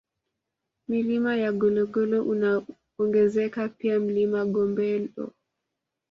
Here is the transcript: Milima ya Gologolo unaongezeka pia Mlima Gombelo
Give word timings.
Milima 0.87 1.35
ya 1.37 1.51
Gologolo 1.51 2.23
unaongezeka 2.23 3.69
pia 3.69 3.99
Mlima 3.99 4.45
Gombelo 4.45 5.33